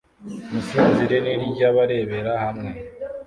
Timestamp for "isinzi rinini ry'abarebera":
0.59-2.31